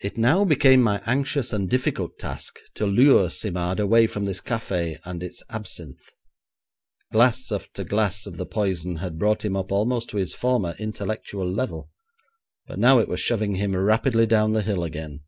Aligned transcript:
It 0.00 0.18
now 0.18 0.44
became 0.44 0.82
my 0.82 1.00
anxious 1.06 1.52
and 1.52 1.70
difficult 1.70 2.18
task 2.18 2.58
to 2.74 2.84
lure 2.86 3.30
Simard 3.30 3.78
away 3.78 4.08
from 4.08 4.24
this 4.24 4.40
café 4.40 4.98
and 5.04 5.22
its 5.22 5.44
absinthe. 5.48 6.10
Glass 7.12 7.52
after 7.52 7.84
glass 7.84 8.26
of 8.26 8.36
the 8.36 8.46
poison 8.46 8.96
had 8.96 9.16
brought 9.16 9.44
him 9.44 9.54
up 9.54 9.70
almost 9.70 10.08
to 10.08 10.16
his 10.16 10.34
former 10.34 10.74
intellectual 10.80 11.48
level, 11.48 11.88
but 12.66 12.80
now 12.80 12.98
it 12.98 13.06
was 13.06 13.20
shoving 13.20 13.54
him 13.54 13.76
rapidly 13.76 14.26
down 14.26 14.54
the 14.54 14.62
hill 14.62 14.82
again. 14.82 15.20